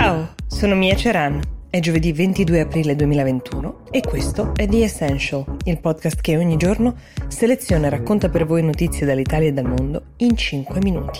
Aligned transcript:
Ciao, 0.00 0.34
sono 0.46 0.76
Mia 0.76 0.94
Ceran. 0.94 1.40
È 1.68 1.80
giovedì 1.80 2.12
22 2.12 2.60
aprile 2.60 2.94
2021 2.94 3.86
e 3.90 4.00
questo 4.00 4.54
è 4.54 4.68
The 4.68 4.84
Essential, 4.84 5.56
il 5.64 5.80
podcast 5.80 6.20
che 6.20 6.36
ogni 6.36 6.56
giorno 6.56 6.94
seleziona 7.26 7.88
e 7.88 7.90
racconta 7.90 8.28
per 8.28 8.46
voi 8.46 8.62
notizie 8.62 9.04
dall'Italia 9.04 9.48
e 9.48 9.52
dal 9.52 9.64
mondo 9.64 10.12
in 10.18 10.36
5 10.36 10.78
minuti. 10.82 11.18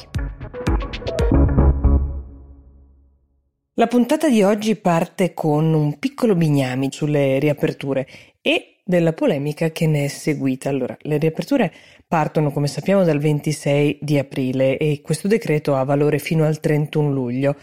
La 3.74 3.88
puntata 3.88 4.28
di 4.28 4.44
oggi 4.44 4.76
parte 4.76 5.34
con 5.34 5.74
un 5.74 5.98
piccolo 5.98 6.36
bignami 6.36 6.86
sulle 6.92 7.40
riaperture 7.40 8.06
e 8.40 8.76
della 8.84 9.12
polemica 9.12 9.70
che 9.70 9.88
ne 9.88 10.04
è 10.04 10.08
seguita. 10.08 10.68
Allora, 10.68 10.96
le 11.00 11.18
riaperture 11.18 11.72
partono, 12.06 12.52
come 12.52 12.68
sappiamo, 12.68 13.02
dal 13.02 13.18
26 13.18 13.98
di 14.02 14.18
aprile 14.18 14.76
e 14.76 15.00
questo 15.02 15.26
decreto 15.26 15.74
ha 15.74 15.82
valore 15.82 16.20
fino 16.20 16.44
al 16.44 16.60
31 16.60 17.10
luglio. 17.10 17.56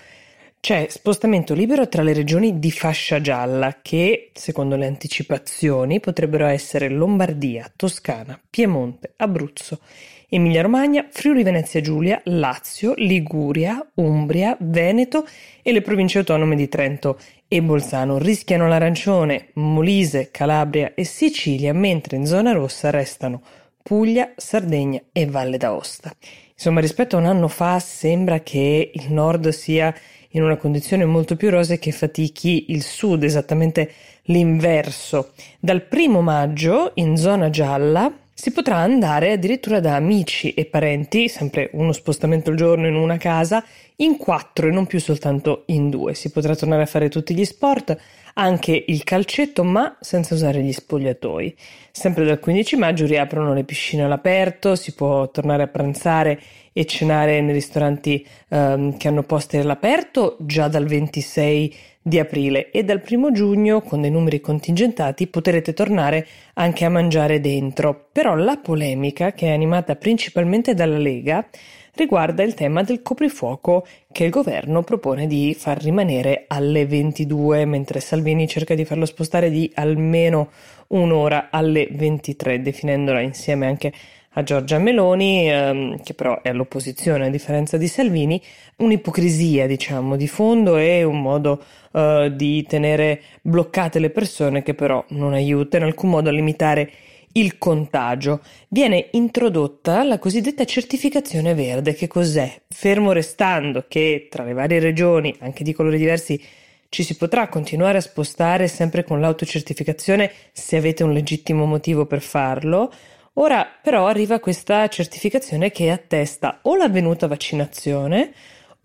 C'è 0.65 0.87
spostamento 0.89 1.53
libero 1.53 1.87
tra 1.87 2.01
le 2.01 2.11
regioni 2.11 2.57
di 2.57 2.71
fascia 2.71 3.21
gialla 3.21 3.81
che, 3.83 4.31
secondo 4.33 4.75
le 4.75 4.88
anticipazioni, 4.88 5.99
potrebbero 5.99 6.47
essere 6.47 6.89
Lombardia, 6.89 7.71
Toscana, 7.75 8.41
Piemonte, 8.49 9.13
Abruzzo, 9.17 9.81
Emilia-Romagna, 10.27 11.05
Friuli-Venezia 11.07 11.81
Giulia, 11.81 12.19
Lazio, 12.23 12.95
Liguria, 12.95 13.88
Umbria, 13.93 14.57
Veneto 14.59 15.27
e 15.61 15.71
le 15.71 15.83
province 15.83 16.17
autonome 16.17 16.55
di 16.55 16.67
Trento 16.67 17.19
e 17.47 17.61
Bolzano. 17.61 18.17
Rischiano 18.17 18.67
l'arancione 18.67 19.49
Molise, 19.53 20.31
Calabria 20.31 20.95
e 20.95 21.03
Sicilia, 21.03 21.75
mentre 21.75 22.17
in 22.17 22.25
zona 22.25 22.53
rossa 22.53 22.89
restano 22.89 23.43
Puglia, 23.83 24.33
Sardegna 24.35 24.99
e 25.11 25.27
Valle 25.27 25.57
d'Aosta. 25.57 26.11
Insomma, 26.53 26.79
rispetto 26.79 27.17
a 27.17 27.19
un 27.19 27.27
anno 27.27 27.49
fa 27.49 27.77
sembra 27.79 28.39
che 28.39 28.89
il 28.91 29.11
nord 29.13 29.49
sia 29.49 29.93
in 30.35 30.44
una 30.44 30.57
condizione 30.57 31.05
molto 31.05 31.36
più 31.36 31.50
rosea 31.50 31.78
che 31.78 31.91
fatichi 31.91 32.66
il 32.69 32.83
sud, 32.83 33.23
esattamente 33.23 33.91
l'inverso. 34.23 35.31
Dal 35.59 35.81
primo 35.81 36.22
maggio, 36.22 36.91
in 36.95 37.17
zona 37.17 37.50
gialla, 37.50 38.11
si 38.33 38.52
potrà 38.52 38.78
andare 38.78 39.31
addirittura 39.31 39.80
da 39.80 39.95
amici 39.95 40.53
e 40.53 40.66
parenti, 40.66 41.30
sempre 41.30 41.69
uno 41.73 41.94
spostamento 41.94 42.50
al 42.50 42.58
giorno 42.58 42.86
in 42.86 42.95
una 42.95 43.16
casa, 43.16 43.63
in 43.97 44.17
quattro 44.17 44.67
e 44.67 44.72
non 44.72 44.88
più 44.88 45.00
soltanto 45.00 45.63
in 45.67 45.89
due. 45.89 46.13
Si 46.16 46.30
potrà 46.31 46.53
tornare 46.53 46.83
a 46.83 46.88
fare 46.88 47.08
tutti 47.08 47.33
gli 47.33 47.45
sport, 47.45 47.97
anche 48.38 48.83
il 48.88 49.03
calcetto, 49.03 49.64
ma 49.64 49.97
senza 50.00 50.33
usare 50.33 50.61
gli 50.61 50.72
spogliatoi. 50.72 51.55
Sempre 51.91 52.25
dal 52.25 52.39
15 52.39 52.75
maggio 52.75 53.05
riaprono 53.05 53.53
le 53.53 53.64
piscine 53.64 54.03
all'aperto, 54.03 54.75
si 54.75 54.94
può 54.94 55.30
tornare 55.31 55.64
a 55.64 55.67
pranzare 55.67 56.39
e 56.73 56.86
cenare 56.86 57.39
nei 57.39 57.53
ristoranti 57.53 58.25
ehm, 58.50 58.97
che 58.97 59.08
hanno 59.08 59.23
posti 59.23 59.58
all'aperto 59.58 60.36
già 60.41 60.67
dal 60.67 60.86
26 60.86 61.75
di 62.02 62.19
aprile 62.19 62.69
e 62.69 62.83
dal 62.83 63.02
1 63.08 63.31
giugno 63.31 63.81
con 63.81 64.02
dei 64.02 64.11
numeri 64.11 64.39
contingentati 64.39 65.25
potrete 65.25 65.73
tornare 65.73 66.28
anche 66.56 66.86
a 66.86 66.89
mangiare 66.89 67.39
dentro. 67.39 68.09
Però 68.11 68.36
la 68.36 68.58
polemica, 68.58 69.31
che 69.31 69.47
è 69.47 69.53
animata 69.53 69.95
principalmente 69.95 70.73
dalla 70.73 70.97
Lega, 70.97 71.47
riguarda 71.95 72.43
il 72.43 72.53
tema 72.53 72.83
del 72.83 73.01
coprifuoco 73.01 73.85
che 74.11 74.25
il 74.25 74.29
governo 74.29 74.83
propone 74.83 75.27
di 75.27 75.55
far 75.57 75.81
rimanere 75.81 76.45
alle 76.47 76.85
22, 76.85 77.65
mentre 77.65 77.99
Salvini 77.99 78.47
cerca 78.47 78.75
di 78.75 78.85
farlo 78.85 79.05
spostare 79.05 79.49
di 79.49 79.71
almeno 79.75 80.49
un'ora 80.88 81.47
alle 81.49 81.88
23, 81.91 82.61
definendola 82.61 83.19
insieme 83.21 83.67
anche 83.67 83.91
a 84.38 84.43
Giorgia 84.43 84.77
Meloni, 84.79 85.49
ehm, 85.49 86.03
che 86.03 86.13
però 86.13 86.41
è 86.41 86.49
all'opposizione 86.49 87.27
a 87.27 87.29
differenza 87.29 87.77
di 87.77 87.88
Salvini, 87.88 88.41
un'ipocrisia, 88.77 89.66
diciamo, 89.66 90.17
di 90.17 90.27
fondo 90.27 90.75
e 90.75 91.03
un 91.03 91.21
modo 91.21 91.63
eh, 91.93 92.33
di 92.35 92.63
tenere 92.63 93.21
bloccate 93.41 93.99
le 93.99 94.09
persone 94.09 94.61
che 94.61 94.73
però 94.73 95.03
non 95.09 95.34
aiuta 95.34 95.78
in 95.78 95.84
alcun 95.84 96.09
modo 96.09 96.29
a 96.29 96.34
limitare 96.34 96.91
il 97.38 97.57
contagio. 97.57 98.41
Viene 98.69 99.09
introdotta 99.12 100.03
la 100.03 100.19
cosiddetta 100.19 100.66
certificazione 100.66 101.53
verde. 101.53 101.94
Che 101.94 102.07
cos'è? 102.07 102.62
Fermo 102.68 103.12
restando 103.12 103.85
che 103.88 104.28
tra 104.29 104.44
le 104.44 104.53
varie 104.53 104.79
regioni, 104.79 105.35
anche 105.40 105.63
di 105.63 105.73
colori 105.73 105.97
diversi, 105.97 106.41
ci 106.90 107.03
si 107.03 107.18
potrà 107.18 107.50
continuare 107.50 107.97
a 107.97 108.01
spostare 108.01 108.68
sempre 108.68 109.03
con 109.03 109.19
l'autocertificazione 109.19 110.31
se 110.53 110.78
avete 110.78 111.03
un 111.03 111.12
legittimo 111.12 111.66
motivo 111.66 112.06
per 112.06 112.22
farlo. 112.22 112.91
Ora 113.34 113.67
però 113.81 114.07
arriva 114.07 114.40
questa 114.40 114.88
certificazione 114.88 115.72
che 115.72 115.90
attesta 115.90 116.59
o 116.62 116.75
l'avvenuta 116.75 117.28
vaccinazione 117.28 118.31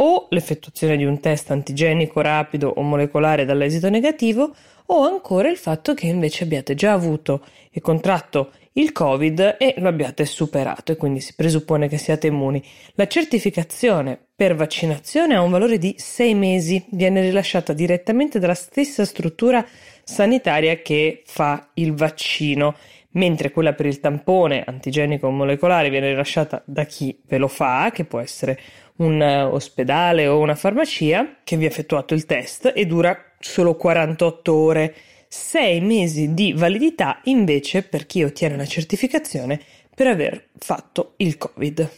o 0.02 0.26
l'effettuazione 0.30 0.96
di 0.96 1.04
un 1.04 1.20
test 1.20 1.50
antigenico 1.50 2.20
rapido 2.20 2.68
o 2.68 2.82
molecolare 2.82 3.44
dall'esito 3.44 3.88
negativo 3.88 4.54
o 4.86 5.02
ancora 5.04 5.48
il 5.48 5.56
fatto 5.56 5.94
che 5.94 6.06
invece 6.06 6.44
abbiate 6.44 6.74
già 6.74 6.92
avuto 6.92 7.44
e 7.70 7.80
contratto 7.80 8.50
il 8.72 8.92
Covid 8.92 9.56
e 9.58 9.74
lo 9.78 9.88
abbiate 9.88 10.24
superato 10.24 10.92
e 10.92 10.96
quindi 10.96 11.20
si 11.20 11.34
presuppone 11.34 11.86
che 11.86 11.98
siate 11.98 12.28
immuni. 12.28 12.62
La 12.94 13.06
certificazione 13.06 14.18
per 14.34 14.54
vaccinazione 14.54 15.34
ha 15.34 15.42
un 15.42 15.50
valore 15.50 15.78
di 15.78 15.94
sei 15.98 16.34
mesi, 16.34 16.84
viene 16.90 17.20
rilasciata 17.20 17.72
direttamente 17.72 18.38
dalla 18.38 18.54
stessa 18.54 19.04
struttura 19.04 19.64
sanitaria 20.02 20.76
che 20.76 21.22
fa 21.24 21.68
il 21.74 21.94
vaccino 21.94 22.74
mentre 23.12 23.50
quella 23.50 23.72
per 23.72 23.86
il 23.86 24.00
tampone 24.00 24.62
antigenico 24.64 25.30
molecolare 25.30 25.90
viene 25.90 26.08
rilasciata 26.08 26.62
da 26.64 26.84
chi 26.84 27.18
ve 27.26 27.38
lo 27.38 27.48
fa, 27.48 27.90
che 27.92 28.04
può 28.04 28.20
essere 28.20 28.58
un 28.96 29.20
uh, 29.20 29.52
ospedale 29.52 30.26
o 30.26 30.38
una 30.38 30.54
farmacia 30.54 31.38
che 31.42 31.56
vi 31.56 31.64
ha 31.64 31.68
effettuato 31.68 32.14
il 32.14 32.26
test 32.26 32.72
e 32.74 32.86
dura 32.86 33.16
solo 33.38 33.74
48 33.74 34.54
ore. 34.54 34.94
6 35.32 35.80
mesi 35.82 36.34
di 36.34 36.52
validità 36.52 37.20
invece 37.24 37.84
per 37.84 38.04
chi 38.04 38.24
ottiene 38.24 38.54
una 38.54 38.66
certificazione 38.66 39.60
per 39.94 40.08
aver 40.08 40.48
fatto 40.58 41.14
il 41.18 41.38
Covid. 41.38 41.90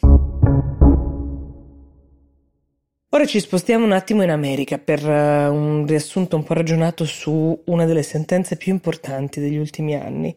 Ora 3.14 3.26
ci 3.26 3.40
spostiamo 3.40 3.84
un 3.84 3.92
attimo 3.92 4.22
in 4.22 4.30
America 4.30 4.78
per 4.78 5.02
uh, 5.06 5.52
un 5.52 5.86
riassunto 5.86 6.36
un 6.36 6.44
po' 6.44 6.54
ragionato 6.54 7.04
su 7.04 7.62
una 7.66 7.84
delle 7.84 8.02
sentenze 8.02 8.56
più 8.56 8.72
importanti 8.72 9.40
degli 9.40 9.58
ultimi 9.58 9.94
anni. 9.94 10.34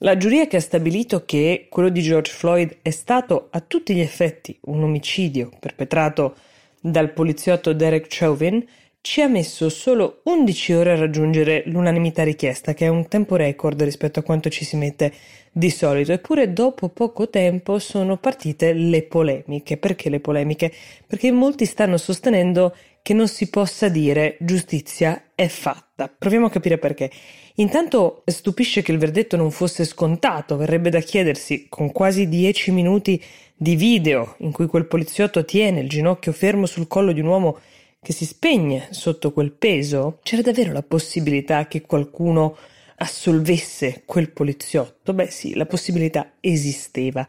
La 0.00 0.18
giuria 0.18 0.46
che 0.46 0.56
ha 0.56 0.60
stabilito 0.60 1.24
che 1.24 1.68
quello 1.70 1.88
di 1.88 2.02
George 2.02 2.30
Floyd 2.30 2.76
è 2.82 2.90
stato 2.90 3.48
a 3.50 3.60
tutti 3.60 3.94
gli 3.94 4.00
effetti 4.00 4.54
un 4.64 4.82
omicidio 4.82 5.50
perpetrato 5.58 6.36
dal 6.78 7.12
poliziotto 7.12 7.72
Derek 7.72 8.06
Chauvin 8.06 8.62
ci 9.00 9.22
ha 9.22 9.28
messo 9.28 9.70
solo 9.70 10.20
11 10.24 10.72
ore 10.74 10.92
a 10.92 10.96
raggiungere 10.96 11.62
l'unanimità 11.66 12.24
richiesta, 12.24 12.74
che 12.74 12.86
è 12.86 12.88
un 12.88 13.08
tempo 13.08 13.36
record 13.36 13.80
rispetto 13.84 14.18
a 14.18 14.22
quanto 14.22 14.50
ci 14.50 14.64
si 14.64 14.76
mette 14.76 15.12
di 15.50 15.70
solito. 15.70 16.12
Eppure 16.12 16.52
dopo 16.52 16.88
poco 16.88 17.30
tempo 17.30 17.78
sono 17.78 18.18
partite 18.18 18.72
le 18.72 19.02
polemiche. 19.04 19.76
Perché 19.76 20.10
le 20.10 20.20
polemiche? 20.20 20.72
Perché 21.06 21.30
molti 21.30 21.64
stanno 21.64 21.96
sostenendo 21.96 22.74
che 23.06 23.14
non 23.14 23.28
si 23.28 23.48
possa 23.50 23.88
dire 23.88 24.36
giustizia 24.40 25.26
è 25.36 25.46
fatta. 25.46 26.08
Proviamo 26.08 26.46
a 26.46 26.50
capire 26.50 26.76
perché. 26.76 27.08
Intanto 27.54 28.24
stupisce 28.24 28.82
che 28.82 28.90
il 28.90 28.98
verdetto 28.98 29.36
non 29.36 29.52
fosse 29.52 29.84
scontato, 29.84 30.56
verrebbe 30.56 30.90
da 30.90 30.98
chiedersi, 30.98 31.66
con 31.68 31.92
quasi 31.92 32.28
dieci 32.28 32.72
minuti 32.72 33.22
di 33.54 33.76
video 33.76 34.34
in 34.38 34.50
cui 34.50 34.66
quel 34.66 34.86
poliziotto 34.86 35.44
tiene 35.44 35.82
il 35.82 35.88
ginocchio 35.88 36.32
fermo 36.32 36.66
sul 36.66 36.88
collo 36.88 37.12
di 37.12 37.20
un 37.20 37.28
uomo 37.28 37.60
che 38.02 38.12
si 38.12 38.24
spegne 38.24 38.88
sotto 38.90 39.30
quel 39.30 39.52
peso, 39.52 40.18
c'era 40.24 40.42
davvero 40.42 40.72
la 40.72 40.82
possibilità 40.82 41.68
che 41.68 41.82
qualcuno 41.82 42.56
assolvesse 42.96 44.02
quel 44.04 44.30
poliziotto? 44.30 45.14
Beh 45.14 45.30
sì, 45.30 45.54
la 45.54 45.66
possibilità 45.66 46.32
esisteva 46.40 47.26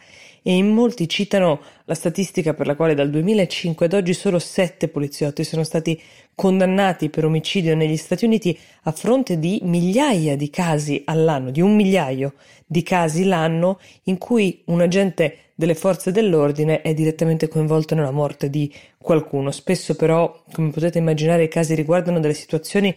e 0.47 0.55
in 0.55 0.67
molti 0.69 1.09
citano 1.09 1.59
la 1.83 1.93
statistica 1.93 2.53
per 2.53 2.67
la 2.67 2.75
quale 2.75 2.95
dal 2.95 3.09
2005 3.09 3.85
ad 3.85 3.93
oggi 3.93 4.13
solo 4.13 4.39
sette 4.39 4.87
poliziotti 4.87 5.43
sono 5.43 5.63
stati 5.63 6.01
condannati 6.33 7.09
per 7.09 7.25
omicidio 7.25 7.75
negli 7.75 7.97
Stati 7.97 8.23
Uniti 8.23 8.57
a 8.83 8.91
fronte 8.91 9.39
di 9.39 9.59
migliaia 9.63 10.37
di 10.37 10.49
casi 10.49 11.01
all'anno, 11.05 11.51
di 11.51 11.59
un 11.59 11.75
migliaio 11.75 12.35
di 12.65 12.81
casi 12.83 13.25
l'anno 13.25 13.79
in 14.03 14.17
cui 14.17 14.61
un 14.67 14.81
agente 14.81 15.37
delle 15.55 15.75
forze 15.75 16.11
dell'ordine 16.11 16.81
è 16.81 16.93
direttamente 16.93 17.47
coinvolto 17.47 17.95
nella 17.95 18.11
morte 18.11 18.49
di 18.49 18.71
qualcuno. 18.97 19.51
Spesso 19.51 19.95
però, 19.95 20.43
come 20.53 20.69
potete 20.69 20.99
immaginare, 20.99 21.43
i 21.43 21.49
casi 21.49 21.73
riguardano 21.73 22.19
delle 22.19 22.35
situazioni 22.35 22.95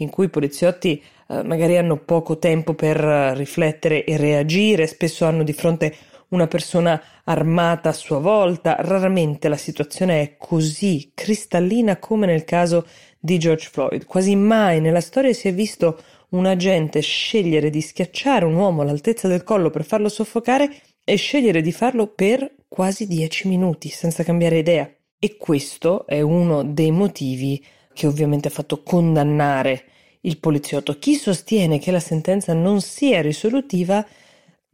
in 0.00 0.10
cui 0.10 0.26
i 0.26 0.30
poliziotti 0.30 1.02
eh, 1.28 1.42
magari 1.42 1.76
hanno 1.76 1.96
poco 1.96 2.38
tempo 2.38 2.74
per 2.74 3.02
eh, 3.02 3.34
riflettere 3.34 4.04
e 4.04 4.16
reagire, 4.16 4.86
spesso 4.86 5.24
hanno 5.24 5.42
di 5.42 5.52
fronte 5.52 5.94
una 6.28 6.46
persona 6.46 7.00
armata 7.24 7.88
a 7.88 7.92
sua 7.92 8.18
volta, 8.18 8.76
raramente 8.78 9.48
la 9.48 9.56
situazione 9.56 10.20
è 10.22 10.36
così 10.36 11.10
cristallina 11.14 11.96
come 11.98 12.26
nel 12.26 12.44
caso 12.44 12.86
di 13.18 13.38
George 13.38 13.68
Floyd. 13.70 14.04
Quasi 14.06 14.36
mai 14.36 14.80
nella 14.80 15.00
storia 15.00 15.32
si 15.32 15.48
è 15.48 15.54
visto 15.54 15.98
un 16.30 16.46
agente 16.46 17.00
scegliere 17.00 17.70
di 17.70 17.80
schiacciare 17.80 18.44
un 18.44 18.54
uomo 18.54 18.82
all'altezza 18.82 19.28
del 19.28 19.42
collo 19.42 19.70
per 19.70 19.84
farlo 19.84 20.08
soffocare 20.08 20.70
e 21.04 21.16
scegliere 21.16 21.60
di 21.60 21.72
farlo 21.72 22.06
per 22.06 22.48
quasi 22.68 23.06
dieci 23.06 23.48
minuti 23.48 23.88
senza 23.88 24.22
cambiare 24.22 24.58
idea. 24.58 24.88
E 25.18 25.36
questo 25.36 26.06
è 26.06 26.20
uno 26.20 26.62
dei 26.62 26.92
motivi 26.92 27.62
che 27.92 28.06
ovviamente 28.06 28.48
ha 28.48 28.52
fatto 28.52 28.82
condannare 28.82 29.84
il 30.22 30.38
poliziotto. 30.38 30.98
Chi 30.98 31.14
sostiene 31.14 31.78
che 31.78 31.90
la 31.90 32.00
sentenza 32.00 32.52
non 32.52 32.80
sia 32.80 33.22
risolutiva 33.22 34.04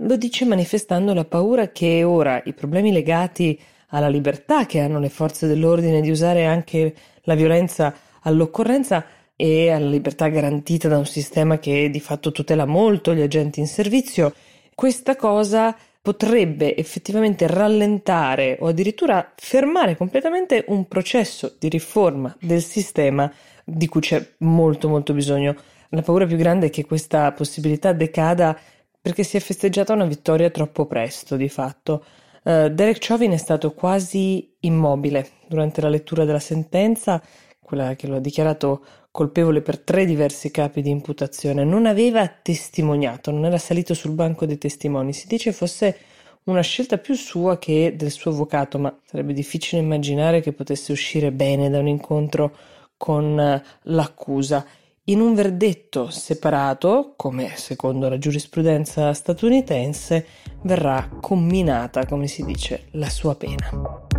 lo 0.00 0.16
dice 0.16 0.44
manifestando 0.44 1.14
la 1.14 1.24
paura 1.24 1.70
che 1.70 2.02
ora 2.04 2.42
i 2.44 2.52
problemi 2.52 2.92
legati 2.92 3.58
alla 3.88 4.08
libertà 4.08 4.66
che 4.66 4.80
hanno 4.80 4.98
le 4.98 5.08
forze 5.08 5.46
dell'ordine 5.46 6.00
di 6.00 6.10
usare 6.10 6.44
anche 6.44 6.94
la 7.22 7.34
violenza 7.34 7.94
all'occorrenza 8.22 9.06
e 9.36 9.70
alla 9.70 9.88
libertà 9.88 10.28
garantita 10.28 10.88
da 10.88 10.98
un 10.98 11.06
sistema 11.06 11.58
che 11.58 11.90
di 11.90 12.00
fatto 12.00 12.32
tutela 12.32 12.64
molto 12.64 13.14
gli 13.14 13.20
agenti 13.20 13.60
in 13.60 13.66
servizio, 13.66 14.34
questa 14.74 15.14
cosa 15.14 15.76
potrebbe 16.06 16.76
effettivamente 16.76 17.48
rallentare 17.48 18.58
o 18.60 18.68
addirittura 18.68 19.32
fermare 19.34 19.96
completamente 19.96 20.64
un 20.68 20.86
processo 20.86 21.56
di 21.58 21.68
riforma 21.68 22.32
del 22.40 22.62
sistema 22.62 23.28
di 23.64 23.88
cui 23.88 24.02
c'è 24.02 24.24
molto 24.38 24.88
molto 24.88 25.12
bisogno. 25.12 25.56
La 25.88 26.02
paura 26.02 26.24
più 26.24 26.36
grande 26.36 26.66
è 26.66 26.70
che 26.70 26.86
questa 26.86 27.32
possibilità 27.32 27.92
decada 27.92 28.56
perché 29.00 29.24
si 29.24 29.36
è 29.36 29.40
festeggiata 29.40 29.94
una 29.94 30.04
vittoria 30.04 30.48
troppo 30.50 30.86
presto, 30.86 31.34
di 31.34 31.48
fatto. 31.48 32.04
Uh, 32.44 32.68
Derek 32.68 32.98
Chauvin 33.00 33.32
è 33.32 33.36
stato 33.36 33.72
quasi 33.72 34.54
immobile 34.60 35.28
durante 35.48 35.80
la 35.80 35.88
lettura 35.88 36.24
della 36.24 36.38
sentenza, 36.38 37.20
quella 37.66 37.96
che 37.96 38.06
lo 38.06 38.16
ha 38.16 38.20
dichiarato 38.20 38.84
colpevole 39.10 39.60
per 39.60 39.80
tre 39.80 40.06
diversi 40.06 40.52
capi 40.52 40.82
di 40.82 40.90
imputazione. 40.90 41.64
Non 41.64 41.84
aveva 41.84 42.28
testimoniato, 42.28 43.32
non 43.32 43.44
era 43.44 43.58
salito 43.58 43.92
sul 43.92 44.12
banco 44.12 44.46
dei 44.46 44.56
testimoni. 44.56 45.12
Si 45.12 45.26
dice 45.26 45.52
fosse 45.52 45.98
una 46.44 46.60
scelta 46.60 46.96
più 46.98 47.14
sua 47.14 47.58
che 47.58 47.94
del 47.96 48.12
suo 48.12 48.30
avvocato, 48.30 48.78
ma 48.78 48.96
sarebbe 49.04 49.32
difficile 49.32 49.82
immaginare 49.82 50.40
che 50.40 50.52
potesse 50.52 50.92
uscire 50.92 51.32
bene 51.32 51.68
da 51.68 51.80
un 51.80 51.88
incontro 51.88 52.56
con 52.96 53.38
eh, 53.38 53.62
l'accusa. 53.82 54.64
In 55.08 55.20
un 55.20 55.34
verdetto 55.34 56.08
separato, 56.10 57.14
come 57.16 57.52
secondo 57.56 58.08
la 58.08 58.18
giurisprudenza 58.18 59.12
statunitense, 59.12 60.24
verrà 60.62 61.08
comminata, 61.20 62.06
come 62.06 62.28
si 62.28 62.44
dice, 62.44 62.86
la 62.92 63.08
sua 63.08 63.34
pena. 63.34 64.15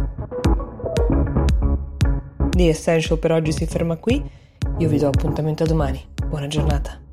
The 2.58 2.70
Essential 2.70 3.20
per 3.20 3.32
oggi 3.32 3.52
si 3.52 3.68
ferma 3.68 3.98
qui, 3.98 4.20
io 4.80 4.90
vi 4.90 4.98
do 4.98 5.06
appuntamento 5.06 5.62
a 5.62 5.68
domani. 5.68 6.04
Buona 6.28 6.48
giornata. 6.48 7.07